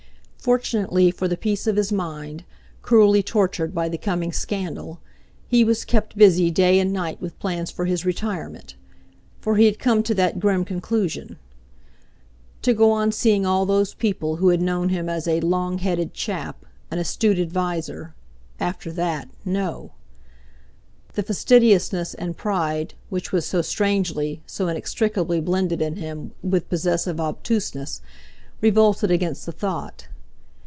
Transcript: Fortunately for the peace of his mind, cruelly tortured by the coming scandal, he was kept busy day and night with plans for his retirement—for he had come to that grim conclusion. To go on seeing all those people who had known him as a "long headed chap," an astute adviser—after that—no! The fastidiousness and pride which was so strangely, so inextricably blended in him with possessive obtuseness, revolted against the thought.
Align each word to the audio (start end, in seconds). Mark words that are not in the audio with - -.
Fortunately 0.41 1.11
for 1.11 1.27
the 1.27 1.37
peace 1.37 1.67
of 1.67 1.75
his 1.75 1.91
mind, 1.91 2.45
cruelly 2.81 3.21
tortured 3.21 3.75
by 3.75 3.87
the 3.87 3.97
coming 3.99 4.31
scandal, 4.33 4.99
he 5.47 5.63
was 5.63 5.85
kept 5.85 6.17
busy 6.17 6.49
day 6.49 6.79
and 6.79 6.91
night 6.91 7.21
with 7.21 7.37
plans 7.37 7.69
for 7.69 7.85
his 7.85 8.07
retirement—for 8.07 9.55
he 9.55 9.65
had 9.65 9.77
come 9.77 10.01
to 10.01 10.15
that 10.15 10.39
grim 10.39 10.65
conclusion. 10.65 11.37
To 12.63 12.73
go 12.73 12.91
on 12.91 13.11
seeing 13.11 13.45
all 13.45 13.67
those 13.67 13.93
people 13.93 14.37
who 14.37 14.49
had 14.49 14.63
known 14.63 14.89
him 14.89 15.07
as 15.09 15.27
a 15.27 15.41
"long 15.41 15.77
headed 15.77 16.11
chap," 16.15 16.65
an 16.89 16.97
astute 16.97 17.37
adviser—after 17.37 18.91
that—no! 18.93 19.91
The 21.13 21.21
fastidiousness 21.21 22.15
and 22.15 22.35
pride 22.35 22.95
which 23.09 23.31
was 23.31 23.45
so 23.45 23.61
strangely, 23.61 24.41
so 24.47 24.67
inextricably 24.69 25.39
blended 25.39 25.83
in 25.83 25.97
him 25.97 26.31
with 26.41 26.67
possessive 26.67 27.19
obtuseness, 27.19 28.01
revolted 28.59 29.11
against 29.11 29.45
the 29.45 29.51
thought. 29.51 30.07